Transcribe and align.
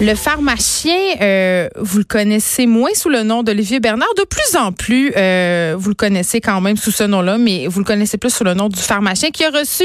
Le 0.00 0.14
pharmacien, 0.14 1.16
euh, 1.20 1.68
vous 1.76 1.98
le 1.98 2.04
connaissez 2.04 2.66
moins 2.66 2.94
sous 2.94 3.08
le 3.08 3.24
nom 3.24 3.42
d'Olivier 3.42 3.80
Bernard. 3.80 4.14
De 4.16 4.22
plus 4.22 4.54
en 4.56 4.70
plus, 4.70 5.12
euh, 5.16 5.74
vous 5.76 5.88
le 5.88 5.96
connaissez 5.96 6.40
quand 6.40 6.60
même 6.60 6.76
sous 6.76 6.92
ce 6.92 7.02
nom-là, 7.02 7.36
mais 7.36 7.66
vous 7.66 7.80
le 7.80 7.84
connaissez 7.84 8.16
plus 8.16 8.32
sous 8.32 8.44
le 8.44 8.54
nom 8.54 8.68
du 8.68 8.78
pharmacien 8.78 9.30
qui 9.30 9.44
a 9.44 9.50
reçu 9.50 9.82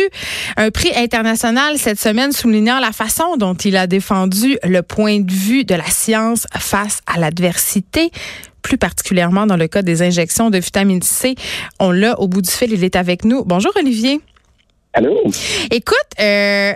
un 0.55 0.69
prix 0.69 0.91
international 0.95 1.79
cette 1.79 1.99
semaine 1.99 2.31
soulignant 2.31 2.79
la 2.79 2.91
façon 2.91 3.37
dont 3.37 3.55
il 3.55 3.75
a 3.75 3.87
défendu 3.87 4.59
le 4.63 4.83
point 4.83 5.19
de 5.19 5.31
vue 5.31 5.63
de 5.65 5.73
la 5.73 5.85
science 5.85 6.45
face 6.59 6.99
à 7.07 7.19
l'adversité 7.19 8.11
plus 8.61 8.77
particulièrement 8.77 9.47
dans 9.47 9.57
le 9.57 9.67
cas 9.67 9.81
des 9.81 10.03
injections 10.03 10.51
de 10.51 10.59
vitamine 10.59 11.01
C. 11.01 11.33
On 11.79 11.89
l'a 11.89 12.19
au 12.19 12.27
bout 12.27 12.43
du 12.43 12.51
fil, 12.51 12.71
il 12.71 12.83
est 12.83 12.95
avec 12.95 13.25
nous. 13.25 13.43
Bonjour 13.45 13.71
Olivier. 13.77 14.21
Allô? 14.93 15.23
Écoute, 15.71 15.97
euh, 16.21 16.73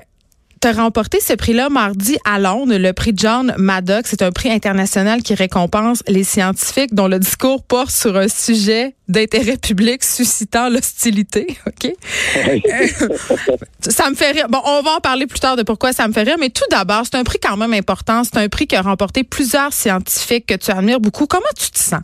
tu 0.59 0.67
as 0.67 0.71
remporté 0.71 1.19
ce 1.19 1.33
prix-là 1.33 1.69
mardi 1.69 2.17
à 2.25 2.39
Londres, 2.39 2.75
le 2.77 2.93
prix 2.93 3.13
John 3.15 3.53
Maddox. 3.57 4.09
C'est 4.09 4.21
un 4.21 4.31
prix 4.31 4.49
international 4.49 5.21
qui 5.21 5.34
récompense 5.35 6.03
les 6.07 6.23
scientifiques 6.23 6.93
dont 6.93 7.07
le 7.07 7.20
discours 7.20 7.63
porte 7.63 7.91
sur 7.91 8.15
un 8.17 8.27
sujet 8.27 8.95
d'intérêt 9.07 9.57
public 9.57 10.03
suscitant 10.03 10.70
l'hostilité. 10.70 11.48
OK? 11.67 11.93
ça 13.79 14.09
me 14.09 14.15
fait 14.15 14.31
rire. 14.31 14.48
Bon, 14.49 14.59
on 14.65 14.81
va 14.81 14.95
en 14.98 14.99
parler 14.99 15.27
plus 15.27 15.39
tard 15.39 15.55
de 15.55 15.63
pourquoi 15.63 15.93
ça 15.93 16.07
me 16.07 16.13
fait 16.13 16.23
rire, 16.23 16.38
mais 16.39 16.49
tout 16.49 16.65
d'abord, 16.71 17.03
c'est 17.03 17.15
un 17.15 17.23
prix 17.23 17.39
quand 17.41 17.57
même 17.57 17.73
important. 17.73 18.23
C'est 18.23 18.37
un 18.37 18.49
prix 18.49 18.67
qui 18.67 18.76
a 18.76 18.81
remporté 18.81 19.23
plusieurs 19.23 19.73
scientifiques 19.73 20.45
que 20.45 20.55
tu 20.55 20.71
admires 20.71 20.99
beaucoup. 20.99 21.27
Comment 21.27 21.45
tu 21.57 21.71
te 21.71 21.77
sens? 21.77 22.01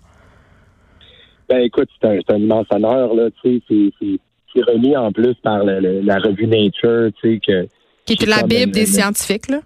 Ben 1.50 1.60
écoute, 1.60 1.90
c'est 2.02 2.30
un, 2.30 2.38
immense 2.38 2.68
honneur, 2.72 3.14
là. 3.14 3.30
Tu 3.44 3.62
sais, 3.68 3.92
c'est 4.00 4.62
remis 4.62 4.96
en 4.96 5.12
plus 5.12 5.34
par 5.36 5.64
la 5.64 6.18
revue 6.20 6.48
Nature, 6.48 7.12
tu 7.20 7.34
sais, 7.34 7.40
que 7.46 7.68
qui 8.06 8.14
est 8.14 8.26
la 8.26 8.44
Bible 8.44 8.72
des 8.72 8.86
scientifiques, 8.86 9.50
là? 9.50 9.62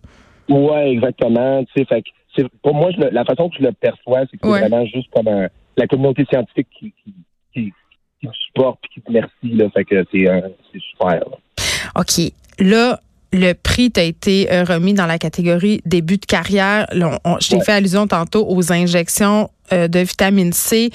Oui, 0.49 0.79
exactement. 0.91 1.63
Tu 1.65 1.71
sais, 1.75 1.85
fait 1.85 2.01
que 2.01 2.47
pour 2.61 2.75
moi, 2.75 2.91
la 3.11 3.25
façon 3.25 3.49
que 3.49 3.57
je 3.59 3.63
le 3.63 3.71
perçois, 3.71 4.21
c'est 4.29 4.37
que 4.37 4.47
c'est 4.47 4.59
vraiment 4.67 4.85
juste 4.85 5.09
comme 5.13 5.27
un, 5.27 5.47
la 5.75 5.87
communauté 5.87 6.25
scientifique 6.29 6.67
qui, 6.77 6.93
qui, 7.03 7.13
qui, 7.53 7.73
qui 8.19 8.27
me 8.27 8.33
supporte 8.33 8.79
et 8.85 8.87
qui 8.93 9.01
te 9.01 9.11
merci. 9.11 9.31
Là, 9.43 9.69
fait 9.71 9.85
que 9.85 10.05
c'est 10.11 10.79
super. 10.79 11.23
OK. 11.95 12.31
Là, 12.59 12.99
le 13.33 13.53
prix 13.53 13.91
t'a 13.91 14.03
été 14.03 14.51
euh, 14.51 14.63
remis 14.63 14.93
dans 14.93 15.05
la 15.05 15.17
catégorie 15.17 15.81
début 15.85 16.17
de 16.17 16.25
carrière. 16.25 16.87
je 16.91 17.49
t'ai 17.49 17.59
fait 17.59 17.73
allusion 17.73 18.07
tantôt 18.07 18.47
aux 18.47 18.71
injections 18.71 19.49
de 19.71 19.99
vitamine 19.99 20.53
C 20.53 20.89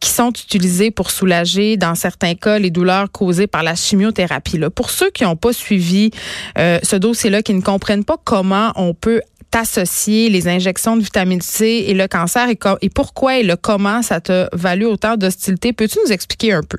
qui 0.00 0.10
sont 0.10 0.30
utilisées 0.30 0.90
pour 0.90 1.10
soulager, 1.10 1.76
dans 1.76 1.94
certains 1.94 2.34
cas, 2.34 2.58
les 2.58 2.70
douleurs 2.70 3.10
causées 3.10 3.46
par 3.46 3.62
la 3.62 3.74
chimiothérapie. 3.74 4.58
Là. 4.58 4.70
Pour 4.70 4.90
ceux 4.90 5.10
qui 5.10 5.24
n'ont 5.24 5.36
pas 5.36 5.52
suivi 5.52 6.10
euh, 6.58 6.78
ce 6.82 6.96
dossier-là, 6.96 7.42
qui 7.42 7.54
ne 7.54 7.62
comprennent 7.62 8.04
pas 8.04 8.16
comment 8.22 8.72
on 8.76 8.94
peut 8.94 9.20
associer 9.54 10.28
les 10.28 10.48
injections 10.48 10.96
de 10.96 11.02
vitamine 11.02 11.40
C 11.40 11.86
et 11.88 11.94
le 11.94 12.06
cancer 12.08 12.48
et, 12.50 12.58
et 12.82 12.90
pourquoi 12.90 13.38
et 13.38 13.42
le 13.42 13.56
comment 13.56 14.02
ça 14.02 14.20
t'a 14.20 14.50
valu 14.52 14.84
autant 14.84 15.16
d'hostilité, 15.16 15.72
peux-tu 15.72 15.98
nous 16.04 16.12
expliquer 16.12 16.52
un 16.52 16.62
peu? 16.62 16.78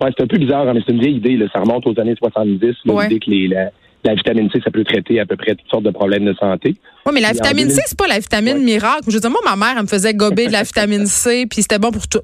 Ouais, 0.00 0.10
c'est 0.16 0.22
un 0.22 0.26
peu 0.26 0.38
bizarre, 0.38 0.66
hein, 0.66 0.72
mais 0.74 0.80
c'est 0.86 0.92
une 0.92 1.00
vieille 1.00 1.16
idée. 1.16 1.36
Là. 1.36 1.46
Ça 1.52 1.60
remonte 1.60 1.86
aux 1.86 2.00
années 2.00 2.14
70, 2.16 2.74
l'idée 2.84 3.20
que 3.20 3.30
les, 3.30 3.48
la 3.48 3.70
vitamine 4.04 4.50
C, 4.50 4.60
ça 4.64 4.70
peut 4.70 4.84
traiter 4.84 5.20
à 5.20 5.26
peu 5.26 5.36
près 5.36 5.54
toutes 5.54 5.68
sortes 5.68 5.84
de 5.84 5.90
problèmes 5.90 6.24
de 6.24 6.34
santé. 6.34 6.76
Oui, 7.06 7.12
mais 7.12 7.20
la 7.20 7.32
vitamine 7.32 7.70
C, 7.70 7.80
c'est 7.86 7.98
pas 7.98 8.06
la 8.06 8.18
vitamine 8.18 8.62
miracle. 8.62 9.04
Je 9.08 9.12
veux 9.12 9.20
dire, 9.20 9.30
moi, 9.30 9.40
ma 9.44 9.56
mère, 9.56 9.74
elle 9.76 9.82
me 9.82 9.88
faisait 9.88 10.14
gober 10.14 10.46
de 10.46 10.52
la 10.52 10.62
vitamine 10.62 11.06
C, 11.06 11.46
puis 11.50 11.62
c'était 11.62 11.78
bon 11.78 11.90
pour 11.90 12.06
tout. 12.06 12.20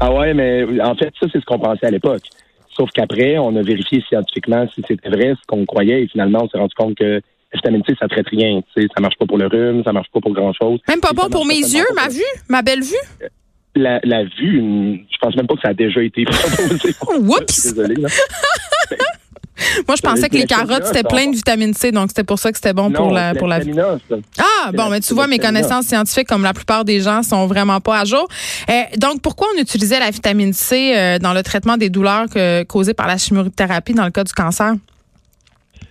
ah 0.00 0.12
ouais, 0.12 0.34
mais 0.34 0.64
en 0.80 0.94
fait, 0.94 1.12
ça, 1.20 1.26
c'est 1.32 1.40
ce 1.40 1.44
qu'on 1.44 1.58
pensait 1.58 1.86
à 1.86 1.90
l'époque. 1.90 2.22
Sauf 2.74 2.90
qu'après, 2.94 3.36
on 3.38 3.54
a 3.56 3.62
vérifié 3.62 4.02
scientifiquement 4.08 4.66
si 4.74 4.82
c'était 4.88 5.10
vrai 5.10 5.34
ce 5.40 5.46
qu'on 5.46 5.66
croyait, 5.66 6.02
et 6.02 6.08
finalement, 6.08 6.44
on 6.44 6.48
s'est 6.48 6.58
rendu 6.58 6.74
compte 6.74 6.96
que 6.96 7.20
la 7.52 7.56
vitamine 7.56 7.82
C, 7.86 7.94
ça 8.00 8.08
traite 8.08 8.28
rien. 8.28 8.62
Tu 8.74 8.82
sais, 8.82 8.88
ça 8.94 9.00
marche 9.02 9.16
pas 9.18 9.26
pour 9.26 9.36
le 9.36 9.46
rhume, 9.46 9.84
ça 9.84 9.92
marche 9.92 10.08
pas 10.12 10.20
pour 10.20 10.32
grand-chose. 10.32 10.80
Même 10.88 11.00
pas 11.00 11.12
bon 11.12 11.28
pour 11.28 11.44
mes 11.44 11.58
yeux, 11.58 11.84
ma 11.94 12.08
vue, 12.08 12.22
ma 12.48 12.62
belle 12.62 12.82
vue? 12.82 13.28
La, 13.74 14.00
la 14.04 14.24
vue, 14.24 15.04
je 15.10 15.18
pense 15.20 15.36
même 15.36 15.46
pas 15.46 15.54
que 15.54 15.60
ça 15.62 15.68
a 15.68 15.74
déjà 15.74 16.02
été 16.02 16.24
proposé. 16.26 16.94
Oups! 17.18 17.74
Désolé. 17.74 17.94
Moi, 19.88 19.96
je 19.96 20.02
pensais 20.02 20.28
que 20.28 20.36
les 20.36 20.44
carottes, 20.44 20.86
c'était 20.86 21.02
plein 21.02 21.30
de 21.30 21.36
vitamine 21.36 21.74
C, 21.74 21.92
donc 21.92 22.08
c'était 22.08 22.24
pour 22.24 22.38
ça 22.38 22.50
que 22.50 22.58
c'était 22.58 22.72
bon 22.72 22.90
pour 22.90 23.10
la 23.10 23.34
pour 23.34 23.48
la 23.48 23.58
vie. 23.58 23.72
Ah, 24.38 24.70
bon, 24.72 24.88
mais 24.90 25.00
tu 25.00 25.14
vois, 25.14 25.26
mes 25.26 25.38
connaissances 25.38 25.86
scientifiques, 25.86 26.28
comme 26.28 26.42
la 26.42 26.54
plupart 26.54 26.84
des 26.84 27.00
gens, 27.00 27.22
sont 27.22 27.46
vraiment 27.46 27.80
pas 27.80 28.00
à 28.00 28.04
jour. 28.04 28.26
Euh, 28.70 28.72
donc, 28.98 29.22
pourquoi 29.22 29.48
on 29.56 29.60
utilisait 29.60 29.98
la 29.98 30.10
vitamine 30.10 30.52
C 30.52 30.94
euh, 30.94 31.18
dans 31.18 31.32
le 31.32 31.42
traitement 31.42 31.76
des 31.76 31.90
douleurs 31.90 32.26
causées 32.68 32.94
par 32.94 33.06
la 33.06 33.18
chimiothérapie 33.18 33.94
dans 33.94 34.04
le 34.04 34.10
cas 34.10 34.24
du 34.24 34.32
cancer? 34.32 34.74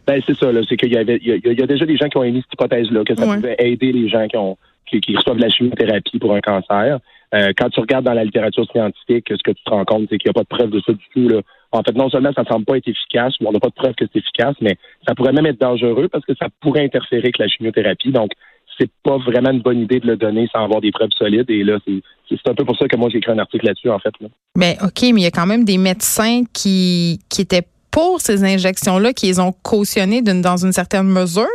Ben, 0.07 0.21
c'est 0.25 0.37
ça, 0.37 0.47
c'est 0.67 0.77
qu'il 0.77 0.91
y 0.91 0.97
avait, 0.97 1.19
il 1.21 1.41
y, 1.43 1.61
a, 1.61 1.67
déjà 1.67 1.85
des 1.85 1.95
gens 1.95 2.09
qui 2.09 2.17
ont 2.17 2.23
émis 2.23 2.41
cette 2.41 2.53
hypothèse-là, 2.53 3.03
que 3.03 3.15
ça 3.15 3.25
pouvait 3.25 3.55
aider 3.59 3.91
les 3.91 4.09
gens 4.09 4.27
qui 4.27 4.35
ont, 4.35 4.57
qui, 4.85 5.15
reçoivent 5.15 5.37
de 5.37 5.41
la 5.41 5.49
chimiothérapie 5.49 6.19
pour 6.19 6.33
un 6.33 6.41
cancer. 6.41 6.99
Euh, 7.33 7.53
quand 7.57 7.69
tu 7.69 7.79
regardes 7.79 8.05
dans 8.05 8.13
la 8.13 8.23
littérature 8.23 8.65
scientifique, 8.71 9.27
ce 9.29 9.41
que 9.43 9.51
tu 9.51 9.63
te 9.63 9.69
rends 9.69 9.85
compte, 9.85 10.07
c'est 10.09 10.17
qu'il 10.17 10.29
n'y 10.29 10.31
a 10.31 10.33
pas 10.33 10.41
de 10.43 10.47
preuve 10.47 10.69
de 10.71 10.81
ça 10.85 10.91
du 10.91 11.05
tout. 11.13 11.29
Là. 11.29 11.41
En 11.71 11.83
fait, 11.83 11.95
non 11.95 12.09
seulement 12.09 12.33
ça 12.33 12.43
ne 12.43 12.47
semble 12.47 12.65
pas 12.65 12.77
être 12.77 12.87
efficace, 12.87 13.33
ou 13.39 13.47
on 13.47 13.51
n'a 13.51 13.59
pas 13.59 13.69
de 13.69 13.73
preuve 13.73 13.93
que 13.93 14.05
c'est 14.11 14.19
efficace, 14.19 14.55
mais 14.61 14.77
ça 15.07 15.15
pourrait 15.15 15.31
même 15.31 15.45
être 15.45 15.59
dangereux 15.59 16.09
parce 16.09 16.25
que 16.25 16.33
ça 16.35 16.47
pourrait 16.59 16.83
interférer 16.83 17.23
avec 17.23 17.37
la 17.37 17.47
chimiothérapie. 17.47 18.11
Donc, 18.11 18.31
c'est 18.77 18.89
pas 19.03 19.17
vraiment 19.17 19.51
une 19.51 19.61
bonne 19.61 19.79
idée 19.79 19.99
de 19.99 20.07
le 20.07 20.17
donner 20.17 20.49
sans 20.51 20.63
avoir 20.63 20.81
des 20.81 20.91
preuves 20.91 21.11
solides. 21.17 21.49
Et 21.49 21.63
là, 21.63 21.77
c'est 21.85 22.49
un 22.49 22.53
peu 22.53 22.65
pour 22.65 22.77
ça 22.77 22.87
que 22.87 22.97
moi, 22.97 23.09
j'ai 23.09 23.19
écrit 23.19 23.31
un 23.31 23.39
article 23.39 23.65
là-dessus, 23.65 23.89
en 23.89 23.99
fait. 23.99 24.13
Là. 24.19 24.27
Mais 24.57 24.77
OK, 24.81 25.01
mais 25.03 25.21
il 25.21 25.23
y 25.23 25.27
a 25.27 25.31
quand 25.31 25.45
même 25.45 25.63
des 25.63 25.77
médecins 25.77 26.43
qui, 26.53 27.19
qui 27.29 27.41
étaient 27.41 27.63
pour 27.91 28.21
ces 28.21 28.43
injections-là, 28.43 29.13
qui 29.13 29.27
les 29.27 29.39
ont 29.39 29.51
cautionnées 29.51 30.21
dans 30.21 30.57
une 30.57 30.71
certaine 30.71 31.07
mesure? 31.07 31.45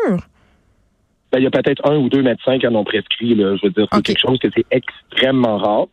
Ben, 1.33 1.39
il 1.39 1.45
y 1.45 1.47
a 1.47 1.51
peut-être 1.51 1.85
un 1.89 1.97
ou 1.97 2.09
deux 2.09 2.23
médecins 2.23 2.59
qui 2.59 2.67
en 2.67 2.75
ont 2.75 2.85
prescrit. 2.85 3.35
Là. 3.35 3.57
Je 3.57 3.67
veux 3.67 3.73
dire, 3.73 3.87
c'est 3.93 4.03
quelque 4.03 4.21
chose 4.21 4.39
que 4.39 4.49
c'est 4.55 4.67
extrêmement 4.71 5.59
rare. 5.59 5.87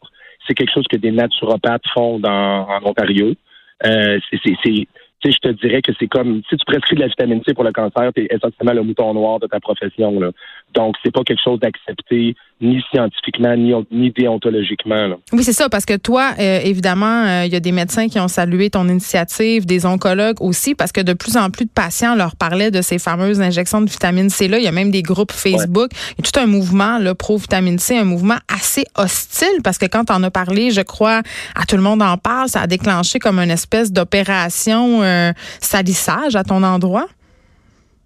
C'est 0.46 0.54
quelque 0.54 0.74
chose 0.74 0.86
que 0.92 0.98
des 0.98 1.12
naturopathes 1.12 1.88
font 1.94 2.20
dans, 2.20 2.68
en 2.68 2.80
Ontario. 2.84 3.34
Euh, 3.86 4.20
c'est 4.32 4.88
je 5.32 5.38
te 5.38 5.48
dirais 5.50 5.82
que 5.82 5.92
c'est 6.00 6.08
comme 6.08 6.42
si 6.50 6.58
tu 6.58 6.66
prescris 6.66 6.96
de 6.96 7.02
la 7.02 7.08
vitamine 7.08 7.42
C 7.46 7.54
pour 7.54 7.64
le 7.64 7.72
cancer, 7.72 8.12
tu 8.14 8.24
es 8.24 8.28
essentiellement 8.30 8.74
le 8.74 8.84
mouton 8.84 9.14
noir 9.14 9.40
de 9.40 9.48
ta 9.48 9.60
profession. 9.60 10.20
Là. 10.20 10.32
Donc, 10.74 10.96
c'est 11.04 11.14
pas 11.14 11.24
quelque 11.24 11.42
chose 11.42 11.60
d'accepté 11.60 12.36
ni 12.64 12.82
scientifiquement, 12.90 13.56
ni, 13.56 13.74
ni 13.92 14.12
déontologiquement. 14.12 15.18
Oui, 15.32 15.44
c'est 15.44 15.54
ça, 15.54 15.70
parce 15.70 15.86
que 15.86 15.98
toi, 15.98 16.32
euh, 16.40 16.60
évidemment, 16.64 17.26
il 17.26 17.30
euh, 17.30 17.46
y 17.48 17.56
a 17.56 17.60
des 17.60 17.72
médecins 17.72 18.08
qui 18.08 18.20
ont 18.20 18.28
salué 18.28 18.70
ton 18.70 18.88
initiative, 18.88 19.66
des 19.66 19.86
oncologues 19.86 20.42
aussi, 20.42 20.74
parce 20.74 20.92
que 20.92 21.02
de 21.02 21.14
plus 21.14 21.38
en 21.38 21.50
plus 21.50 21.66
de 21.66 21.72
patients 21.72 22.16
leur 22.16 22.36
parlaient 22.36 22.72
de 22.72 22.82
ces 22.82 23.00
fameuses 23.00 23.42
injections 23.42 23.82
de 23.82 23.90
vitamine 23.90 24.30
C-là. 24.30 24.58
Il 24.58 24.64
y 24.64 24.68
a 24.68 24.72
même 24.72 24.92
des 24.92 25.02
groupes 25.02 25.32
Facebook. 25.32 25.90
Il 26.18 26.26
y 26.26 26.28
a 26.28 26.32
tout 26.32 26.40
un 26.40 26.48
mouvement, 26.48 27.00
le 27.00 27.14
pro-vitamine 27.14 27.80
C, 27.80 27.98
un 27.98 28.06
mouvement 28.06 28.38
assez 28.48 28.86
hostile, 28.98 29.62
parce 29.64 29.78
que 29.78 29.86
quand 29.86 30.10
on 30.10 30.24
a 30.24 30.32
parlé, 30.32 30.72
je 30.72 30.82
crois, 30.82 31.22
à 31.56 31.66
tout 31.68 31.76
le 31.76 31.84
monde 31.84 32.02
en 32.02 32.18
parle, 32.18 32.48
ça 32.48 32.62
a 32.62 32.68
déclenché 32.68 33.20
comme 33.20 33.40
une 33.40 33.52
espèce 33.52 33.92
d'opération 33.92 35.04
euh, 35.04 35.32
salissage 35.60 36.36
à 36.36 36.44
ton 36.44 36.64
endroit. 36.64 37.08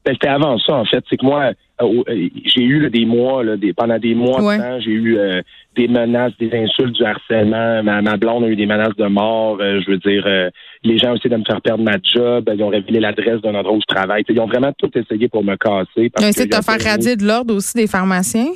Ben, 0.06 0.14
c'était 0.14 0.30
avant 0.30 0.58
ça, 0.58 0.74
en 0.74 0.86
fait. 0.86 1.04
C'est 1.10 1.18
que 1.18 1.26
moi, 1.26 1.52
j'ai 1.80 2.64
eu 2.64 2.90
des 2.90 3.06
mois, 3.06 3.44
là, 3.44 3.56
des, 3.56 3.74
pendant 3.74 4.00
des 4.00 4.16
mois 4.16 4.40
de 4.40 4.62
temps, 4.62 4.80
j'ai 4.80 4.92
eu 4.92 5.18
euh, 5.18 5.42
des 5.76 5.88
menaces, 5.88 6.34
des 6.40 6.52
insultes, 6.54 6.94
du 6.94 7.04
harcèlement. 7.04 7.84
Ma, 7.84 8.02
ma, 8.02 8.18
blonde 8.18 8.46
a 8.46 8.48
eu 8.48 8.56
des 8.56 8.66
menaces 8.66 8.96
de 8.96 9.06
mort. 9.06 9.60
je 9.60 9.90
veux 9.90 9.98
dire, 9.98 10.26
les 10.84 10.98
gens 10.98 11.12
ont 11.12 11.16
essayé 11.16 11.30
de 11.30 11.38
me 11.38 11.46
faire 11.46 11.62
perdre 11.62 11.84
ma 11.84 11.98
job. 12.02 12.50
Ils 12.54 12.64
ont 12.64 12.70
révélé 12.70 13.00
l'adresse 13.00 13.42
d'un 13.42 13.54
endroit 13.56 13.76
où 13.76 13.82
je 13.82 13.96
travaille. 13.96 14.24
ils 14.28 14.40
ont 14.40 14.48
vraiment 14.48 14.72
tout 14.78 14.90
essayé 14.98 15.28
pour 15.28 15.44
me 15.44 15.56
casser. 15.56 16.12
Ils 16.20 16.26
ont 16.26 16.28
essayé 16.28 16.50
de 16.50 16.56
te 16.56 16.64
faire 16.64 16.82
radier 16.82 17.16
de 17.16 17.26
l'ordre 17.26 17.54
aussi 17.54 17.78
des 17.78 17.88
pharmaciens? 17.88 18.52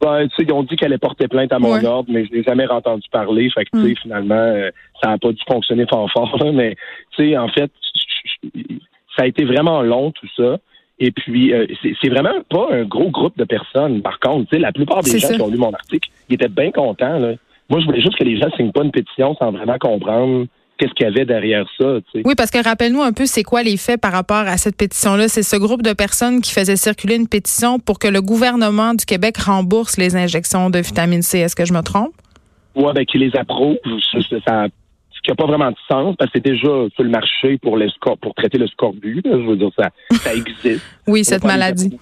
Ben, 0.00 0.28
ils 0.38 0.52
ont 0.52 0.62
dit 0.62 0.76
qu'elle 0.76 0.92
allait 0.92 0.98
porter 0.98 1.26
plainte 1.26 1.52
à 1.52 1.58
mon 1.58 1.84
ordre, 1.84 2.08
mais 2.12 2.24
je 2.26 2.32
n'ai 2.32 2.42
jamais 2.44 2.68
entendu 2.68 3.08
parler. 3.10 3.50
Fait 3.50 3.64
que, 3.64 3.76
hmm. 3.76 3.96
finalement, 3.96 4.54
ça 5.02 5.10
n'a 5.10 5.18
pas 5.18 5.32
dû 5.32 5.42
fonctionner 5.50 5.86
fort 5.90 6.10
fort. 6.12 6.38
Mais, 6.54 6.76
tu 7.16 7.30
sais, 7.30 7.36
en 7.36 7.48
fait, 7.48 7.70
ça 9.16 9.24
a 9.24 9.26
été 9.26 9.44
vraiment 9.44 9.82
long, 9.82 10.12
tout 10.12 10.28
ça. 10.36 10.58
Et 11.00 11.12
puis, 11.12 11.52
euh, 11.52 11.66
c'est 12.02 12.08
vraiment 12.08 12.40
pas 12.50 12.68
un 12.72 12.84
gros 12.84 13.10
groupe 13.10 13.38
de 13.38 13.44
personnes. 13.44 14.02
Par 14.02 14.18
contre, 14.18 14.56
la 14.56 14.72
plupart 14.72 15.02
des 15.02 15.18
gens 15.18 15.28
qui 15.28 15.40
ont 15.40 15.48
lu 15.48 15.58
mon 15.58 15.72
article, 15.72 16.08
ils 16.28 16.34
étaient 16.34 16.48
bien 16.48 16.72
contents. 16.72 17.18
Là. 17.18 17.34
Moi, 17.70 17.80
je 17.80 17.86
voulais 17.86 18.00
juste 18.00 18.16
que 18.16 18.24
les 18.24 18.38
gens 18.38 18.50
signent 18.56 18.72
pas 18.72 18.82
une 18.82 18.90
pétition 18.90 19.36
sans 19.36 19.52
vraiment 19.52 19.78
comprendre 19.78 20.46
qu'est-ce 20.78 20.92
qu'il 20.94 21.04
y 21.04 21.08
avait 21.08 21.24
derrière 21.24 21.66
ça. 21.78 21.98
Oui, 22.24 22.34
parce 22.36 22.50
que 22.50 22.62
rappelle-nous 22.62 23.02
un 23.02 23.12
peu, 23.12 23.26
c'est 23.26 23.42
quoi 23.42 23.62
les 23.62 23.76
faits 23.76 24.00
par 24.00 24.12
rapport 24.12 24.36
à 24.36 24.56
cette 24.56 24.76
pétition-là? 24.76 25.28
C'est 25.28 25.42
ce 25.42 25.56
groupe 25.56 25.82
de 25.82 25.92
personnes 25.92 26.40
qui 26.40 26.52
faisait 26.52 26.76
circuler 26.76 27.16
une 27.16 27.28
pétition 27.28 27.78
pour 27.78 27.98
que 27.98 28.08
le 28.08 28.22
gouvernement 28.22 28.94
du 28.94 29.04
Québec 29.04 29.36
rembourse 29.38 29.98
les 29.98 30.16
injections 30.16 30.70
de 30.70 30.78
vitamine 30.78 31.22
C. 31.22 31.38
Est-ce 31.38 31.56
que 31.56 31.64
je 31.64 31.72
me 31.72 31.82
trompe? 31.82 32.12
Oui, 32.74 32.92
ben, 32.94 33.04
qui 33.04 33.18
les 33.18 33.34
approuve. 33.36 33.76
Ça, 34.46 34.68
qui 35.28 35.32
n'a 35.32 35.36
pas 35.36 35.46
vraiment 35.46 35.70
de 35.70 35.76
sens 35.90 36.16
parce 36.16 36.30
que 36.30 36.38
c'est 36.38 36.50
déjà 36.50 36.68
sur 36.94 37.04
le 37.04 37.10
marché 37.10 37.58
pour 37.58 37.76
le 37.76 37.86
pour 38.22 38.34
traiter 38.34 38.56
le 38.56 38.66
scorbut. 38.66 39.20
je 39.24 39.30
veux 39.30 39.56
dire, 39.56 39.70
ça, 39.78 39.90
ça 40.16 40.34
existe. 40.34 40.82
oui, 41.06 41.22
cette 41.22 41.44
maladie. 41.44 41.94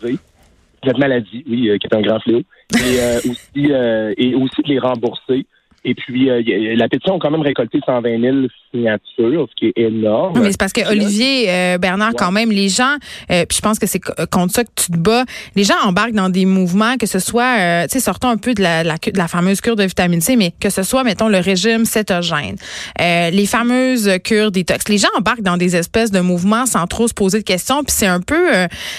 Cette 0.84 0.98
maladie, 0.98 1.42
oui, 1.48 1.68
euh, 1.68 1.78
qui 1.78 1.88
est 1.88 1.94
un 1.96 2.02
grand 2.02 2.20
fléau. 2.20 2.38
Et, 2.38 3.00
euh, 3.00 3.18
aussi, 3.18 3.72
euh, 3.72 4.14
et 4.16 4.34
aussi 4.36 4.62
de 4.62 4.68
les 4.68 4.78
rembourser. 4.78 5.44
Et 5.88 5.94
puis, 5.94 6.28
euh, 6.28 6.42
la 6.74 6.88
pétition 6.88 7.14
a 7.14 7.18
quand 7.20 7.30
même 7.30 7.42
récolté 7.42 7.78
120 7.86 8.20
000 8.20 8.36
signatures, 8.72 9.46
ce 9.48 9.54
qui 9.56 9.66
est 9.66 9.80
énorme. 9.80 10.36
mais 10.42 10.50
c'est 10.50 10.58
parce 10.58 10.72
que 10.72 10.80
Olivier 10.90 11.48
euh, 11.48 11.78
Bernard, 11.78 12.14
quand 12.18 12.32
même, 12.32 12.50
les 12.50 12.68
gens, 12.68 12.96
euh, 13.30 13.44
puis 13.48 13.56
je 13.56 13.62
pense 13.62 13.78
que 13.78 13.86
c'est 13.86 14.00
contre 14.00 14.52
ça 14.52 14.64
que 14.64 14.70
tu 14.74 14.90
te 14.90 14.96
bats. 14.96 15.24
Les 15.54 15.62
gens 15.62 15.76
embarquent 15.84 16.14
dans 16.14 16.28
des 16.28 16.44
mouvements, 16.44 16.96
que 16.96 17.06
ce 17.06 17.20
soit, 17.20 17.86
tu 17.86 17.92
sais, 17.92 18.00
sortons 18.00 18.28
un 18.28 18.36
peu 18.36 18.52
de 18.52 18.62
la, 18.62 18.82
de 18.82 19.16
la, 19.16 19.28
fameuse 19.28 19.60
cure 19.60 19.76
de 19.76 19.84
vitamine 19.84 20.20
C, 20.20 20.34
mais 20.34 20.52
que 20.60 20.70
ce 20.70 20.82
soit, 20.82 21.04
mettons, 21.04 21.28
le 21.28 21.38
régime 21.38 21.84
cétogène, 21.84 22.56
les 22.98 23.46
fameuses 23.46 24.10
cures 24.24 24.50
détox. 24.50 24.88
Les 24.88 24.98
gens 24.98 25.08
embarquent 25.16 25.42
dans 25.42 25.56
des 25.56 25.76
espèces 25.76 26.10
de 26.10 26.20
mouvements 26.20 26.66
sans 26.66 26.88
trop 26.88 27.06
se 27.06 27.14
poser 27.14 27.38
de 27.38 27.44
questions. 27.44 27.84
Puis 27.84 27.94
c'est 27.96 28.06
un 28.06 28.20
peu 28.20 28.48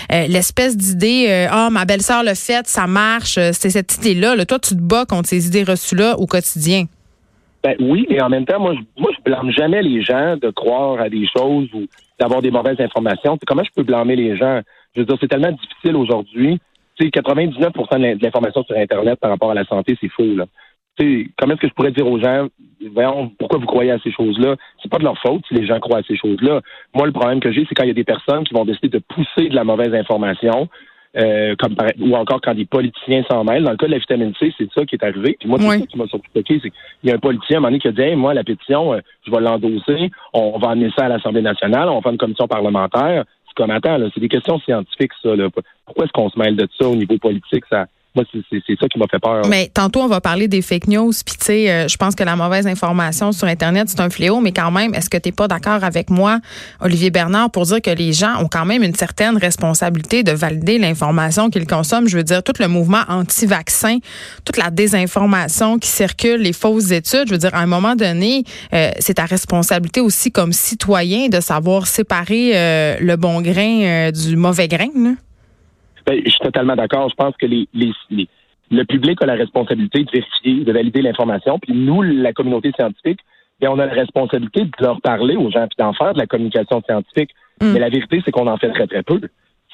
l'espèce 0.10 0.78
d'idée, 0.78 1.48
ah, 1.52 1.68
oh, 1.68 1.72
ma 1.72 1.84
belle-sœur 1.84 2.24
le 2.24 2.34
fait, 2.34 2.66
ça 2.66 2.88
marche. 2.88 3.38
C'est 3.52 3.72
cette 3.72 3.98
idée-là. 3.98 4.38
Là. 4.38 4.46
Toi, 4.46 4.60
tu 4.60 4.76
te 4.76 4.82
bats 4.82 5.06
contre 5.06 5.28
ces 5.28 5.48
idées 5.48 5.64
reçues-là 5.64 6.18
au 6.18 6.28
quotidien. 6.28 6.77
Ben 7.68 7.76
oui, 7.82 8.08
mais 8.10 8.22
en 8.22 8.30
même 8.30 8.46
temps, 8.46 8.62
moi, 8.62 8.76
je, 8.76 9.02
moi, 9.02 9.12
je 9.14 9.22
blâme 9.22 9.52
jamais 9.52 9.82
les 9.82 10.02
gens 10.02 10.38
de 10.38 10.50
croire 10.52 11.02
à 11.02 11.10
des 11.10 11.28
choses 11.28 11.68
ou 11.74 11.86
d'avoir 12.18 12.42
des 12.42 12.50
mauvaises 12.50 12.80
informations. 12.80 13.38
Comment 13.46 13.66
je 13.66 13.72
peux 13.76 13.84
blâmer 13.84 14.16
les 14.16 14.38
gens? 14.38 14.62
Je 14.96 15.02
veux 15.02 15.06
dire, 15.06 15.18
c'est 15.20 15.28
tellement 15.28 15.52
difficile 15.52 15.98
aujourd'hui. 15.98 16.62
Tu 16.96 17.04
sais, 17.04 17.12
99 17.12 17.74
de 17.74 18.24
l'information 18.24 18.64
sur 18.64 18.78
Internet 18.78 19.20
par 19.20 19.32
rapport 19.32 19.52
à 19.52 19.54
la 19.54 19.66
santé, 19.66 19.98
c'est 20.00 20.08
faux. 20.08 20.24
Tu 20.98 21.26
sais, 21.26 21.30
comment 21.38 21.56
est-ce 21.56 21.62
que 21.64 21.68
je 21.68 21.74
pourrais 21.74 21.92
dire 21.92 22.08
aux 22.08 22.22
gens, 22.22 22.48
voyons, 22.94 23.34
pourquoi 23.38 23.60
vous 23.60 23.66
croyez 23.66 23.92
à 23.92 24.00
ces 24.00 24.14
choses-là? 24.14 24.56
C'est 24.82 24.90
pas 24.90 25.00
de 25.00 25.04
leur 25.04 25.18
faute 25.18 25.42
si 25.50 25.54
les 25.54 25.68
gens 25.68 25.82
croient 25.82 26.00
à 26.00 26.04
ces 26.04 26.16
choses-là. 26.16 26.62
Moi, 26.96 27.06
le 27.06 27.12
problème 27.12 27.42
que 27.42 27.52
j'ai, 27.52 27.66
c'est 27.68 27.76
quand 27.76 27.84
il 27.84 27.90
y 27.90 27.92
a 27.92 27.96
des 27.96 28.06
personnes 28.06 28.46
qui 28.46 28.54
vont 28.54 28.64
décider 28.64 28.88
de 28.88 29.00
pousser 29.00 29.50
de 29.50 29.56
la 29.56 29.66
mauvaise 29.66 29.94
information, 29.94 30.70
euh, 31.16 31.56
comme 31.58 31.76
ou 32.00 32.16
encore 32.16 32.42
quand 32.42 32.54
des 32.54 32.66
politiciens 32.66 33.24
s'en 33.30 33.44
mêlent. 33.44 33.64
Dans 33.64 33.72
le 33.72 33.78
cas 33.78 33.88
de 33.88 33.92
la 33.92 33.98
vitamine 33.98 34.34
C, 34.40 34.54
c'est 34.58 34.72
ça 34.74 34.86
qui 34.86 34.96
est 34.96 35.04
arrivé. 35.04 35.38
Puis 35.40 35.48
moi, 35.48 35.60
c'est 35.60 35.80
ça 35.80 35.86
qui 35.86 35.98
m'a 35.98 36.08
surtout 36.08 36.30
choqué, 36.36 36.60
c'est 36.62 36.70
qu'il 36.70 37.10
y 37.10 37.12
a 37.12 37.16
un 37.16 37.20
politicien 37.20 37.56
à 37.56 37.58
un 37.58 37.62
moment 37.62 37.70
donné 37.70 37.80
qui 37.80 37.88
a 37.88 37.92
dit 37.92 38.16
moi, 38.16 38.34
la 38.34 38.44
pétition, 38.44 38.94
euh, 38.94 39.00
je 39.26 39.32
vais 39.32 39.40
l'endosser, 39.40 40.12
on, 40.34 40.58
va 40.60 40.70
amener 40.72 40.90
ça 40.98 41.06
à 41.06 41.10
l'Assemblée 41.10 41.42
nationale, 41.42 41.90
on 41.90 41.96
va 41.96 42.02
faire 42.02 42.12
une 42.12 42.18
commission 42.18 42.48
parlementaire. 42.48 43.26
C'est 43.48 43.56
comme 43.56 43.72
attends, 43.72 43.98
c'est 44.14 44.20
des 44.20 44.30
questions 44.30 44.60
scientifiques, 44.60 45.14
ça. 45.24 45.36
Là. 45.36 45.50
Pourquoi 45.86 46.06
est-ce 46.06 46.14
qu'on 46.14 46.30
se 46.30 46.38
mêle 46.38 46.56
de 46.56 46.68
ça 46.80 46.88
au 46.88 46.96
niveau 46.96 47.18
politique? 47.18 47.64
Ça 47.70 47.88
c'est 48.32 48.76
ça 48.80 48.88
qui 48.88 48.98
m'a 49.00 49.06
fait 49.10 49.20
peur. 49.20 49.46
Mais 49.48 49.70
tantôt, 49.74 50.02
on 50.02 50.08
va 50.08 50.22
parler 50.22 50.48
des 50.48 50.62
fake 50.62 50.88
news. 50.88 51.12
Puis, 51.26 51.36
tu 51.38 51.46
sais, 51.46 51.72
euh, 51.72 51.88
je 51.88 51.98
pense 51.98 52.16
que 52.16 52.24
la 52.24 52.36
mauvaise 52.36 52.68
information 52.68 53.32
sur 53.32 53.48
Internet, 53.48 53.90
c'est 53.90 54.00
un 54.00 54.10
fléau. 54.10 54.40
Mais 54.40 54.52
quand 54.52 54.72
même, 54.72 54.94
est-ce 54.94 55.10
que 55.10 55.18
tu 55.18 55.30
n'es 55.30 55.32
pas 55.34 55.48
d'accord 55.48 55.84
avec 55.84 56.10
moi, 56.10 56.40
Olivier 56.82 57.10
Bernard, 57.10 57.52
pour 57.52 57.66
dire 57.66 57.82
que 57.82 57.90
les 57.90 58.14
gens 58.14 58.42
ont 58.42 58.48
quand 58.48 58.66
même 58.66 58.84
une 58.84 58.96
certaine 58.96 59.38
responsabilité 59.38 60.24
de 60.24 60.32
valider 60.32 60.78
l'information 60.78 61.50
qu'ils 61.50 61.68
consomment? 61.68 62.08
Je 62.08 62.18
veux 62.18 62.24
dire, 62.24 62.44
tout 62.44 62.54
le 62.60 62.68
mouvement 62.68 63.04
anti-vaccin, 63.08 63.98
toute 64.46 64.58
la 64.58 64.70
désinformation 64.70 65.80
qui 65.80 65.90
circule, 65.90 66.42
les 66.42 66.54
fausses 66.54 66.92
études. 66.92 67.28
Je 67.28 67.34
veux 67.34 67.40
dire, 67.40 67.54
à 67.54 67.60
un 67.60 67.68
moment 67.68 67.96
donné, 67.96 68.44
euh, 68.74 68.92
c'est 69.00 69.16
ta 69.16 69.26
responsabilité 69.26 70.02
aussi 70.02 70.32
comme 70.32 70.54
citoyen 70.54 71.28
de 71.30 71.40
savoir 71.40 71.88
séparer 71.88 72.52
euh, 72.56 72.98
le 73.00 73.16
bon 73.16 73.42
grain 73.42 74.12
du 74.12 74.36
mauvais 74.36 74.68
grain. 74.68 74.90
Là. 74.96 75.12
Ben, 76.08 76.22
je 76.24 76.30
suis 76.30 76.40
totalement 76.40 76.76
d'accord. 76.76 77.10
Je 77.10 77.16
pense 77.16 77.36
que 77.36 77.46
les, 77.46 77.68
les, 77.74 77.92
le 78.72 78.84
public 78.86 79.22
a 79.22 79.26
la 79.26 79.36
responsabilité 79.36 80.06
de 80.06 80.12
vérifier, 80.12 80.64
de 80.64 80.72
valider 80.72 81.02
l'information. 81.02 81.60
Puis 81.60 81.74
nous, 81.74 82.02
la 82.02 82.32
communauté 82.32 82.72
scientifique, 82.72 83.20
bien, 83.60 83.72
on 83.72 83.80
a 83.80 83.86
la 83.86 83.94
responsabilité 83.94 84.64
de 84.64 84.72
leur 84.80 85.02
parler 85.02 85.36
aux 85.36 85.52
gens 85.52 85.68
puis 85.68 85.76
d'en 85.78 85.92
faire 85.92 86.14
de 86.14 86.20
la 86.20 86.26
communication 86.26 86.82
scientifique. 86.82 87.32
Mm. 87.62 87.74
Mais 87.74 87.80
la 87.80 87.90
vérité, 87.90 88.22
c'est 88.24 88.32
qu'on 88.32 88.48
en 88.48 88.58
fait 88.58 88.72
très, 88.72 88.88
très 88.88 89.04
peu. 89.04 89.20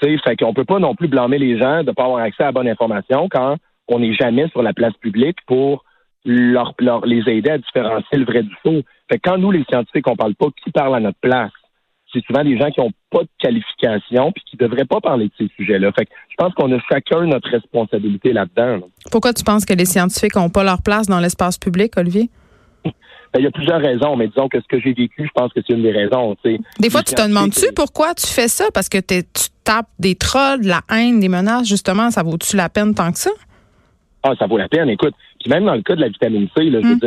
sais, 0.02 0.18
fait 0.18 0.36
qu'on 0.36 0.56
peut 0.56 0.66
pas 0.66 0.80
non 0.80 0.96
plus 0.96 1.08
blâmer 1.08 1.38
les 1.38 1.60
gens 1.60 1.84
de 1.84 1.90
ne 1.90 1.92
pas 1.92 2.06
avoir 2.06 2.22
accès 2.22 2.44
à 2.44 2.48
la 2.48 2.52
bonne 2.52 2.68
information 2.68 3.30
quand 3.30 3.58
on 3.88 4.00
n'est 4.00 4.14
jamais 4.14 4.48
sur 4.50 4.64
la 4.64 4.74
place 4.74 4.94
publique 5.02 5.38
pour 5.46 5.84
leur, 6.26 6.74
leur, 6.80 7.06
les 7.06 7.30
aider 7.30 7.52
à 7.52 7.58
différencier 7.60 8.18
le 8.18 8.26
vrai 8.26 8.42
du 8.42 8.56
faux. 8.64 8.82
Fait 9.12 9.20
que 9.20 9.30
quand 9.30 9.38
nous, 9.38 9.52
les 9.52 9.66
scientifiques, 9.66 10.08
on 10.08 10.16
parle 10.16 10.34
pas, 10.34 10.48
qui 10.64 10.72
parle 10.72 10.96
à 10.96 11.00
notre 11.00 11.20
place? 11.20 11.52
c'est 12.14 12.24
souvent 12.26 12.44
des 12.44 12.58
gens 12.58 12.70
qui 12.70 12.80
n'ont 12.80 12.92
pas 13.14 13.22
de 13.22 13.30
qualification 13.40 14.32
puis 14.32 14.44
qui 14.50 14.58
ne 14.60 14.68
devraient 14.68 14.86
pas 14.86 15.00
parler 15.00 15.26
de 15.26 15.32
ces 15.38 15.50
sujets-là. 15.56 15.92
Fait 15.92 16.06
que 16.06 16.12
je 16.30 16.36
pense 16.38 16.54
qu'on 16.56 16.72
a 16.72 16.80
chacun 16.90 17.26
notre 17.26 17.50
responsabilité 17.50 18.34
là-dedans. 18.34 18.88
Pourquoi 19.12 19.34
tu 19.34 19.44
penses 19.44 19.66
que 19.66 19.74
les 19.74 19.86
scientifiques 19.86 20.36
n'ont 20.36 20.50
pas 20.50 20.64
leur 20.64 20.82
place 20.82 21.08
dans 21.08 21.20
l'espace 21.20 21.58
public, 21.58 21.94
Olivier? 21.98 22.30
Ben, 22.84 23.40
il 23.40 23.46
y 23.46 23.48
a 23.48 23.52
plusieurs 23.52 23.82
raisons, 23.82 24.16
mais 24.16 24.28
disons 24.28 24.48
que 24.48 24.60
ce 24.60 24.68
que 24.68 24.80
j'ai 24.80 24.94
vécu, 24.94 25.26
je 25.26 25.32
pense 25.34 25.52
que 25.54 25.60
c'est 25.66 25.74
une 25.74 25.82
des 25.82 25.92
raisons. 25.92 26.36
Des 26.44 26.90
fois, 26.92 27.02
tu 27.02 27.16
te 27.16 27.28
demandes-tu 27.28 27.74
pourquoi 27.76 28.14
tu 28.14 28.28
fais 28.28 28.48
ça? 28.48 28.66
Parce 28.72 28.90
que 28.90 29.00
tu 29.00 29.24
tapes 29.64 29.90
des 29.98 30.14
trolls, 30.14 30.62
de 30.62 30.68
la 30.68 30.82
haine, 30.92 31.20
des 31.20 31.30
menaces, 31.30 31.68
justement, 31.68 32.12
ça 32.12 32.22
vaut-tu 32.22 32.56
la 32.56 32.70
peine 32.70 32.94
tant 32.94 33.12
que 33.12 33.18
ça? 33.18 33.32
Ah, 34.22 34.34
ça 34.38 34.46
vaut 34.46 34.58
la 34.58 34.70
peine, 34.70 34.88
écoute. 34.90 35.16
Puis 35.40 35.50
même 35.50 35.66
dans 35.66 35.74
le 35.74 35.82
cas 35.82 35.96
de 35.96 36.02
la 36.02 36.10
vitamine 36.10 36.48
C, 36.56 36.70
hum. 36.76 37.00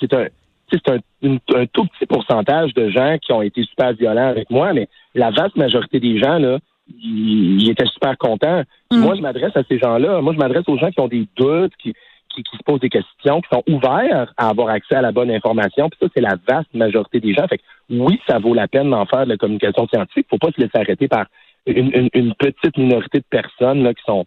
c'est 0.00 0.14
un, 0.14 0.26
c'est 0.70 0.88
un, 0.90 1.66
tout 1.72 1.84
petit 1.86 2.06
pourcentage 2.06 2.74
de 2.74 2.90
gens 2.90 3.16
qui 3.18 3.32
ont 3.32 3.42
été 3.42 3.62
super 3.64 3.92
violents 3.92 4.28
avec 4.28 4.50
moi, 4.50 4.72
mais 4.72 4.88
la 5.14 5.30
vaste 5.30 5.56
majorité 5.56 6.00
des 6.00 6.18
gens, 6.18 6.38
là, 6.38 6.58
ils, 7.02 7.68
étaient 7.70 7.86
super 7.86 8.16
contents. 8.18 8.62
Mm. 8.90 8.98
Moi, 8.98 9.14
je 9.14 9.20
m'adresse 9.20 9.56
à 9.56 9.62
ces 9.68 9.78
gens-là. 9.78 10.20
Moi, 10.20 10.32
je 10.32 10.38
m'adresse 10.38 10.68
aux 10.68 10.78
gens 10.78 10.90
qui 10.90 11.00
ont 11.00 11.08
des 11.08 11.26
doutes, 11.36 11.72
qui, 11.78 11.94
qui, 12.34 12.42
se 12.56 12.62
posent 12.64 12.80
des 12.80 12.88
questions, 12.88 13.40
qui 13.40 13.48
sont 13.50 13.64
ouverts 13.68 14.32
à 14.36 14.48
avoir 14.48 14.68
accès 14.68 14.94
à 14.94 15.02
la 15.02 15.12
bonne 15.12 15.30
information. 15.30 15.88
Puis 15.88 15.98
ça, 16.00 16.08
c'est 16.14 16.20
la 16.20 16.36
vaste 16.48 16.72
majorité 16.74 17.20
des 17.20 17.34
gens. 17.34 17.46
Fait 17.48 17.58
que 17.58 17.64
oui, 17.90 18.20
ça 18.28 18.38
vaut 18.38 18.54
la 18.54 18.68
peine 18.68 18.90
d'en 18.90 19.06
faire 19.06 19.24
de 19.24 19.30
la 19.30 19.36
communication 19.36 19.86
scientifique. 19.88 20.26
Faut 20.30 20.38
pas 20.38 20.52
se 20.52 20.60
laisser 20.60 20.78
arrêter 20.78 21.08
par 21.08 21.26
une, 21.66 22.08
une 22.14 22.34
petite 22.34 22.76
minorité 22.76 23.18
de 23.18 23.24
personnes 23.28 23.82
là, 23.82 23.92
qui 23.92 24.02
sont 24.06 24.24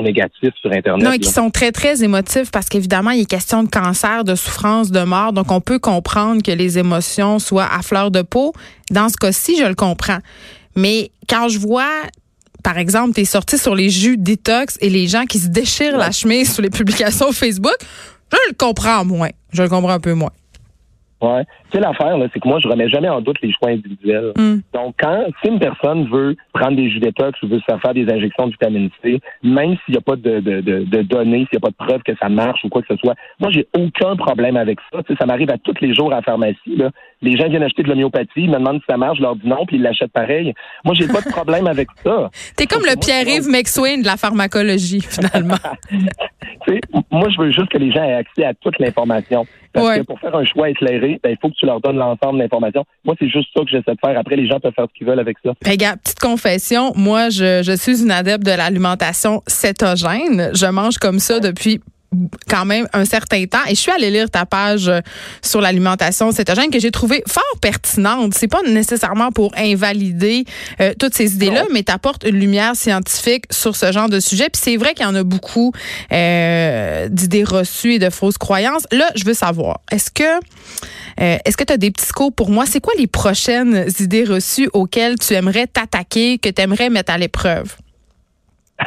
négatifs 0.00 0.54
sur 0.60 0.72
Internet. 0.72 1.04
Non, 1.04 1.12
et 1.12 1.18
qui 1.18 1.28
sont 1.28 1.50
très, 1.50 1.72
très 1.72 2.02
émotifs 2.02 2.50
parce 2.50 2.70
qu'évidemment, 2.70 3.10
il 3.10 3.22
est 3.22 3.26
question 3.26 3.62
de 3.62 3.68
cancer, 3.68 4.24
de 4.24 4.34
souffrance, 4.34 4.90
de 4.90 5.02
mort. 5.02 5.34
Donc, 5.34 5.52
on 5.52 5.60
peut 5.60 5.78
comprendre 5.78 6.42
que 6.42 6.52
les 6.52 6.78
émotions 6.78 7.38
soient 7.38 7.68
à 7.70 7.82
fleur 7.82 8.10
de 8.10 8.22
peau. 8.22 8.54
Dans 8.90 9.10
ce 9.10 9.16
cas-ci, 9.16 9.58
je 9.58 9.64
le 9.64 9.74
comprends. 9.74 10.20
Mais 10.76 11.10
quand 11.28 11.48
je 11.48 11.58
vois 11.58 11.90
par 12.62 12.78
exemple, 12.78 13.14
tu 13.14 13.22
es 13.22 13.24
sorti 13.24 13.58
sur 13.58 13.74
les 13.74 13.90
jus 13.90 14.16
détox 14.16 14.78
et 14.80 14.88
les 14.88 15.08
gens 15.08 15.24
qui 15.24 15.38
se 15.38 15.48
déchirent 15.48 15.96
la 15.96 16.12
chemise 16.12 16.52
sur 16.52 16.62
les 16.62 16.70
publications 16.70 17.32
Facebook, 17.32 17.76
je 18.30 18.38
le 18.48 18.54
comprends 18.54 19.04
moins. 19.04 19.30
Je 19.52 19.62
le 19.62 19.68
comprends 19.68 19.92
un 19.92 20.00
peu 20.00 20.14
moins. 20.14 20.30
Ouais. 21.20 21.44
Sais, 21.72 21.80
l'affaire, 21.80 22.16
c'est 22.32 22.40
que 22.40 22.48
moi, 22.48 22.58
je 22.62 22.68
remets 22.68 22.88
jamais 22.88 23.08
en 23.08 23.22
doute 23.22 23.38
les 23.42 23.52
choix 23.52 23.70
individuels. 23.70 24.32
Hmm. 24.36 24.58
Donc, 24.74 24.94
quand, 25.00 25.24
si 25.42 25.50
une 25.50 25.58
personne 25.58 26.06
veut 26.10 26.36
prendre 26.52 26.76
des 26.76 26.90
jus 26.90 27.00
détox 27.00 27.40
ou 27.42 27.48
veut 27.48 27.60
se 27.60 27.78
faire 27.78 27.94
des 27.94 28.10
injections 28.12 28.46
de 28.46 28.52
vitamine 28.52 28.90
C, 29.02 29.20
même 29.42 29.76
s'il 29.84 29.92
n'y 29.92 29.96
a 29.96 30.02
pas 30.02 30.16
de, 30.16 30.40
de, 30.40 30.60
de, 30.60 31.02
données, 31.02 31.46
s'il 31.50 31.58
n'y 31.58 31.58
a 31.58 31.60
pas 31.60 31.70
de 31.70 31.86
preuves 31.86 32.02
que 32.02 32.12
ça 32.20 32.28
marche 32.28 32.62
ou 32.64 32.68
quoi 32.68 32.82
que 32.82 32.88
ce 32.94 32.96
soit, 32.96 33.14
moi, 33.40 33.50
j'ai 33.50 33.66
aucun 33.74 34.16
problème 34.16 34.56
avec 34.56 34.78
ça. 34.92 35.02
Tu 35.02 35.12
sais, 35.12 35.18
ça 35.18 35.24
m'arrive 35.24 35.50
à 35.50 35.56
tous 35.56 35.74
les 35.80 35.94
jours 35.94 36.12
à 36.12 36.16
la 36.16 36.22
pharmacie, 36.22 36.76
là. 36.76 36.90
Les 37.22 37.36
gens 37.36 37.48
viennent 37.48 37.62
acheter 37.62 37.84
de 37.84 37.88
l'homéopathie, 37.88 38.48
me 38.48 38.58
demandent 38.58 38.80
si 38.80 38.86
ça 38.90 38.96
marche, 38.96 39.18
je 39.18 39.22
leur 39.22 39.36
dis 39.36 39.46
non, 39.46 39.64
puis 39.64 39.76
ils 39.76 39.82
l'achètent 39.82 40.12
pareil. 40.12 40.52
Moi, 40.84 40.94
j'ai 40.94 41.06
pas 41.06 41.20
de 41.20 41.30
problème 41.30 41.68
avec 41.68 41.88
ça. 42.04 42.30
T'es 42.56 42.66
comme 42.66 42.82
le 42.82 42.98
Pierre-Yves 42.98 43.48
McSwain 43.48 43.98
de 43.98 44.06
la 44.06 44.16
pharmacologie, 44.16 45.00
finalement. 45.08 45.54
moi, 47.10 47.28
je 47.30 47.40
veux 47.40 47.52
juste 47.52 47.68
que 47.68 47.78
les 47.78 47.92
gens 47.92 48.02
aient 48.02 48.14
accès 48.14 48.44
à 48.44 48.54
toute 48.54 48.78
l'information. 48.80 49.46
Parce 49.72 49.98
que 49.98 50.02
pour 50.02 50.20
faire 50.20 50.36
un 50.36 50.44
choix 50.44 50.68
éclairé, 50.68 51.18
ben, 51.22 51.30
il 51.30 51.38
faut 51.40 51.48
que 51.48 51.54
tu 51.54 51.61
leur 51.66 51.80
donnes 51.80 51.96
l'ensemble 51.96 52.38
de 52.38 52.42
l'information. 52.42 52.84
Moi, 53.04 53.14
c'est 53.18 53.28
juste 53.28 53.48
ça 53.54 53.62
que 53.62 53.70
j'essaie 53.70 53.92
de 53.92 53.98
faire. 54.04 54.18
Après, 54.18 54.36
les 54.36 54.48
gens 54.48 54.60
peuvent 54.60 54.72
faire 54.74 54.86
ce 54.88 54.98
qu'ils 54.98 55.06
veulent 55.06 55.20
avec 55.20 55.36
ça. 55.44 55.52
Regarde, 55.66 56.00
petite 56.00 56.20
confession, 56.20 56.92
moi, 56.96 57.30
je, 57.30 57.62
je 57.62 57.76
suis 57.76 58.02
une 58.02 58.10
adepte 58.10 58.44
de 58.44 58.52
l'alimentation 58.52 59.42
cétogène. 59.46 60.50
Je 60.54 60.66
mange 60.66 60.98
comme 60.98 61.18
ça 61.18 61.40
depuis 61.40 61.80
quand 62.48 62.64
même 62.64 62.86
un 62.92 63.04
certain 63.04 63.44
temps 63.46 63.64
et 63.66 63.74
je 63.74 63.80
suis 63.80 63.90
allée 63.90 64.10
lire 64.10 64.30
ta 64.30 64.46
page 64.46 64.88
euh, 64.88 65.00
sur 65.42 65.60
l'alimentation 65.60 66.30
cétogène 66.30 66.70
que 66.70 66.78
j'ai 66.78 66.90
trouvé 66.90 67.22
fort 67.26 67.42
pertinente. 67.60 68.34
C'est 68.34 68.48
pas 68.48 68.62
nécessairement 68.62 69.30
pour 69.30 69.52
invalider 69.56 70.44
euh, 70.80 70.92
toutes 70.98 71.14
ces 71.14 71.34
idées-là, 71.34 71.64
mais 71.72 71.82
t'apportes 71.82 72.24
une 72.24 72.38
lumière 72.38 72.76
scientifique 72.76 73.44
sur 73.50 73.76
ce 73.76 73.92
genre 73.92 74.08
de 74.08 74.20
sujet. 74.20 74.48
Puis 74.50 74.60
c'est 74.62 74.76
vrai 74.76 74.94
qu'il 74.94 75.06
y 75.06 75.08
en 75.08 75.14
a 75.14 75.22
beaucoup 75.22 75.72
euh, 76.12 77.08
d'idées 77.08 77.44
reçues 77.44 77.94
et 77.94 77.98
de 77.98 78.10
fausses 78.10 78.38
croyances. 78.38 78.86
Là, 78.92 79.06
je 79.14 79.24
veux 79.24 79.34
savoir, 79.34 79.80
est-ce 79.90 80.10
que 80.10 80.22
est-ce 81.18 81.56
que 81.58 81.64
tu 81.64 81.72
as 81.72 81.76
des 81.76 81.90
petits 81.90 82.06
scopes 82.06 82.34
pour 82.34 82.50
moi? 82.50 82.64
C'est 82.66 82.80
quoi 82.80 82.94
les 82.98 83.06
prochaines 83.06 83.86
idées 84.00 84.24
reçues 84.24 84.68
auxquelles 84.72 85.18
tu 85.18 85.34
aimerais 85.34 85.66
t'attaquer, 85.66 86.38
que 86.38 86.48
tu 86.48 86.62
aimerais 86.62 86.88
mettre 86.88 87.12
à 87.12 87.18
l'épreuve? 87.18 87.76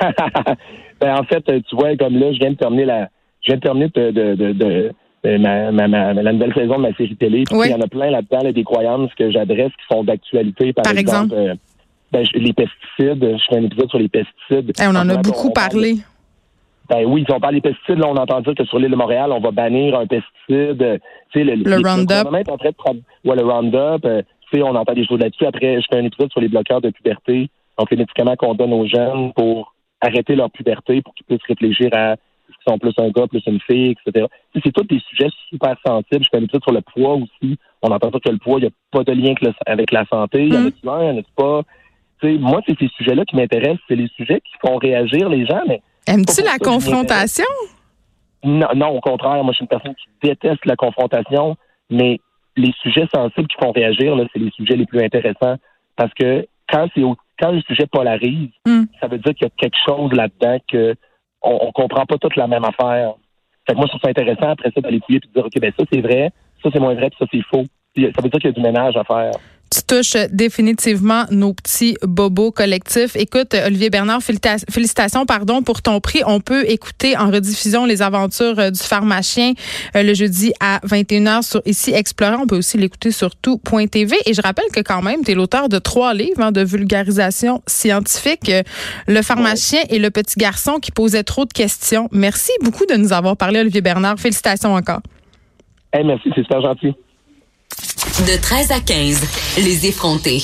ben, 0.99 1.15
en 1.15 1.23
fait, 1.23 1.43
tu 1.45 1.75
vois, 1.75 1.95
comme 1.95 2.17
là, 2.17 2.33
je 2.33 2.39
viens 2.39 2.49
de 2.49 2.55
terminer 2.55 2.85
la, 2.85 3.09
je 3.45 3.51
viens 3.51 3.57
de 3.57 3.61
terminer 3.61 3.89
de, 3.93 4.11
de, 4.11 4.51
de, 4.53 5.37
ma, 5.37 5.71
ma, 5.71 5.87
ma, 5.87 6.13
la 6.13 6.33
nouvelle 6.33 6.53
saison 6.53 6.77
de 6.77 6.81
ma 6.81 6.93
série 6.93 7.15
télé. 7.15 7.43
Il 7.51 7.71
y 7.71 7.73
en 7.73 7.81
a 7.81 7.87
plein 7.87 8.09
là-dedans, 8.09 8.43
là, 8.43 8.51
des 8.51 8.63
croyances 8.63 9.13
que 9.17 9.31
j'adresse 9.31 9.71
qui 9.71 9.95
sont 9.95 10.03
d'actualité. 10.03 10.73
Par, 10.73 10.97
exemple, 10.97 11.33
euh, 11.35 11.53
ben, 12.11 12.25
les 12.33 12.53
pesticides. 12.53 13.37
Je 13.37 13.43
fais 13.49 13.57
un 13.57 13.63
épisode 13.63 13.89
sur 13.89 13.99
les 13.99 14.09
pesticides. 14.09 14.71
on 14.81 14.95
en 14.95 15.09
a 15.09 15.17
beaucoup 15.17 15.51
parlé. 15.51 15.97
Ben 16.89 17.03
oui, 17.05 17.23
si 17.25 17.31
on 17.31 17.39
parle 17.39 17.55
des 17.55 17.61
pesticides, 17.61 17.97
là, 17.97 18.07
on 18.07 18.15
entend 18.15 18.41
dire 18.41 18.53
que 18.53 18.63
sur 18.65 18.77
l'île 18.77 18.91
de 18.91 18.95
Montréal, 18.95 19.31
on 19.31 19.39
va 19.39 19.51
bannir 19.51 19.97
un 19.97 20.05
pesticide. 20.05 21.01
Tu 21.31 21.39
sais, 21.39 21.43
le, 21.43 21.55
le 21.55 21.75
Roundup. 21.77 22.31
ouais, 22.31 23.35
le 23.35 23.43
Roundup. 23.43 24.05
Euh, 24.05 24.21
tu 24.51 24.57
sais, 24.59 24.63
on 24.63 24.75
entend 24.75 24.93
des 24.93 25.05
choses 25.05 25.19
là-dessus. 25.19 25.45
Après, 25.45 25.81
je 25.81 25.87
fais 25.91 25.99
un 25.99 26.05
épisode 26.05 26.31
sur 26.31 26.41
les 26.41 26.47
bloqueurs 26.47 26.81
de 26.81 26.91
puberté. 26.91 27.49
Donc, 27.79 27.89
les 27.89 27.97
médicaments 27.97 28.35
qu'on 28.35 28.53
donne 28.53 28.73
aux 28.73 28.87
jeunes 28.87 29.33
pour 29.33 29.73
arrêter 29.99 30.35
leur 30.35 30.51
puberté, 30.51 31.01
pour 31.01 31.15
qu'ils 31.15 31.25
puissent 31.25 31.47
réfléchir 31.47 31.89
à 31.93 32.15
sont 32.67 32.77
plus 32.77 32.93
un 32.97 33.09
gars, 33.09 33.27
plus 33.27 33.43
une 33.45 33.59
fille, 33.61 33.91
etc. 33.91 34.25
C'est 34.53 34.71
tous 34.71 34.83
des 34.83 35.01
sujets 35.09 35.29
super 35.49 35.75
sensibles. 35.85 36.23
Je 36.23 36.29
fais 36.31 36.39
l'épisode 36.39 36.63
sur 36.63 36.73
le 36.73 36.81
poids 36.81 37.15
aussi. 37.15 37.57
On 37.81 37.91
entend 37.91 38.11
pas 38.11 38.19
que 38.19 38.29
le 38.29 38.37
poids, 38.37 38.59
il 38.59 38.63
n'y 38.63 38.67
a 38.67 38.71
pas 38.91 39.03
de 39.03 39.11
lien 39.11 39.33
avec 39.65 39.91
la 39.91 40.05
santé. 40.05 40.45
Il 40.45 40.53
y 40.53 40.57
en 40.57 40.65
a-tu 40.65 40.79
il 40.83 40.87
y 40.87 40.89
en 40.89 41.17
a 41.17 41.21
pas? 41.35 41.61
moi, 42.39 42.61
c'est 42.67 42.77
ces 42.79 42.89
sujets-là 42.97 43.23
qui 43.25 43.35
m'intéressent. 43.35 43.81
C'est 43.87 43.95
les 43.95 44.09
sujets 44.15 44.41
qui 44.41 44.53
font 44.65 44.77
réagir 44.77 45.29
les 45.29 45.45
gens, 45.45 45.61
mais. 45.67 45.81
Aimes-tu 46.07 46.43
la 46.43 46.57
confrontation? 46.57 47.45
Non, 48.43 48.67
non, 48.75 48.89
au 48.89 49.01
contraire. 49.01 49.43
Moi, 49.43 49.51
je 49.51 49.57
suis 49.57 49.63
une 49.63 49.69
personne 49.69 49.95
qui 49.95 50.27
déteste 50.27 50.65
la 50.65 50.75
confrontation, 50.75 51.57
mais 51.89 52.19
les 52.57 52.73
sujets 52.81 53.07
sensibles 53.13 53.47
qui 53.47 53.57
font 53.59 53.71
réagir, 53.71 54.15
c'est 54.33 54.39
les 54.39 54.51
sujets 54.51 54.75
les 54.75 54.85
plus 54.85 55.03
intéressants. 55.03 55.57
Parce 55.95 56.13
que 56.13 56.47
quand 56.69 56.87
c'est 56.95 57.01
quand 57.39 57.51
le 57.51 57.61
sujet 57.61 57.85
polarise, 57.85 58.49
hmm. 58.65 58.83
ça 59.01 59.07
veut 59.07 59.17
dire 59.17 59.33
qu'il 59.33 59.45
y 59.45 59.51
a 59.51 59.53
quelque 59.57 59.77
chose 59.85 60.11
là-dedans 60.13 60.57
que 60.71 60.95
on, 61.45 61.71
comprend 61.71 62.05
pas 62.05 62.17
toute 62.17 62.35
la 62.35 62.47
même 62.47 62.65
affaire. 62.65 63.13
Fait 63.67 63.73
que 63.73 63.77
moi, 63.77 63.85
je 63.85 63.91
trouve 63.91 64.01
ça 64.01 64.09
intéressant 64.09 64.49
après 64.49 64.71
ça 64.71 64.81
d'aller 64.81 64.99
fouiller 65.05 65.19
et 65.23 65.27
de 65.27 65.33
dire 65.33 65.45
OK, 65.45 65.59
ben 65.59 65.71
ça 65.77 65.85
c'est 65.91 66.01
vrai, 66.01 66.31
ça 66.61 66.69
c'est 66.71 66.79
moins 66.79 66.93
vrai, 66.93 67.09
puis 67.09 67.17
ça 67.19 67.25
c'est 67.31 67.41
faux. 67.41 67.65
ça 67.95 68.21
veut 68.21 68.29
dire 68.29 68.39
qu'il 68.39 68.45
y 68.45 68.47
a 68.47 68.51
du 68.51 68.61
ménage 68.61 68.95
à 68.97 69.03
faire 69.03 69.31
tu 69.75 69.83
touches 69.83 70.15
définitivement 70.31 71.25
nos 71.31 71.53
petits 71.53 71.97
bobos 72.01 72.51
collectifs. 72.51 73.15
Écoute, 73.17 73.53
Olivier 73.65 73.89
Bernard, 73.89 74.21
félicitations 74.21 75.25
pardon, 75.25 75.63
pour 75.63 75.81
ton 75.81 75.99
prix. 75.99 76.21
On 76.25 76.39
peut 76.39 76.63
écouter 76.69 77.17
en 77.17 77.29
rediffusion 77.29 77.85
les 77.85 78.01
aventures 78.01 78.57
euh, 78.57 78.69
du 78.69 78.79
pharmacien 78.79 79.53
euh, 79.95 80.03
le 80.03 80.13
jeudi 80.13 80.53
à 80.61 80.79
21h 80.85 81.41
sur 81.41 81.61
Ici 81.65 81.91
Explorer. 81.91 82.35
On 82.35 82.47
peut 82.47 82.57
aussi 82.57 82.77
l'écouter 82.77 83.11
sur 83.11 83.35
tout.tv. 83.35 84.15
Et 84.25 84.33
je 84.33 84.41
rappelle 84.41 84.69
que 84.71 84.79
quand 84.79 85.01
même, 85.01 85.23
tu 85.25 85.31
es 85.31 85.35
l'auteur 85.35 85.67
de 85.67 85.77
trois 85.77 86.13
livres 86.13 86.41
hein, 86.41 86.51
de 86.53 86.63
vulgarisation 86.63 87.61
scientifique. 87.67 88.49
Euh, 88.49 88.63
le 89.07 89.21
pharmacien 89.21 89.81
et 89.89 89.99
le 89.99 90.09
petit 90.09 90.39
garçon 90.39 90.79
qui 90.79 90.91
posait 90.91 91.23
trop 91.23 91.43
de 91.43 91.51
questions. 91.51 92.07
Merci 92.13 92.51
beaucoup 92.63 92.85
de 92.85 92.95
nous 92.95 93.11
avoir 93.11 93.35
parlé, 93.35 93.59
Olivier 93.59 93.81
Bernard. 93.81 94.19
Félicitations 94.19 94.73
encore. 94.73 95.01
merci, 95.93 96.29
c'est 96.33 96.41
super 96.41 96.61
gentil. 96.61 96.93
De 98.27 98.37
13 98.37 98.71
à 98.71 98.79
15, 98.79 99.19
les 99.57 99.85
effrontés. 99.87 100.43